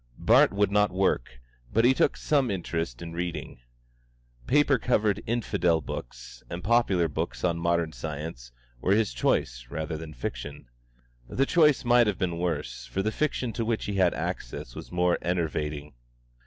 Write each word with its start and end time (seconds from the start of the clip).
Bart 0.17 0.51
would 0.51 0.71
not 0.71 0.89
work, 0.91 1.39
but 1.71 1.85
he 1.85 1.93
took 1.93 2.17
some 2.17 2.49
interest 2.49 3.03
in 3.03 3.13
reading. 3.13 3.59
Paper 4.47 4.79
covered 4.79 5.21
infidel 5.27 5.79
books, 5.79 6.41
and 6.49 6.63
popular 6.63 7.07
books 7.07 7.43
on 7.43 7.59
modern 7.59 7.91
science, 7.91 8.51
were 8.79 8.95
his 8.95 9.13
choice 9.13 9.67
rather 9.69 9.99
than 9.99 10.15
fiction. 10.15 10.65
The 11.29 11.45
choice 11.45 11.85
might 11.85 12.07
have 12.07 12.17
been 12.17 12.39
worse, 12.39 12.87
for 12.87 13.03
the 13.03 13.11
fiction 13.11 13.53
to 13.53 13.63
which 13.63 13.85
he 13.85 13.97
had 13.97 14.15
access 14.15 14.73
was 14.73 14.91
more 14.91 15.19
enervating. 15.21 15.93